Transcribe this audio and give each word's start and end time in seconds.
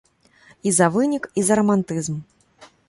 І 0.71 0.73
за 0.79 0.87
вынік, 0.95 1.29
і 1.41 1.47
за 1.49 1.59
рамантызм. 1.61 2.15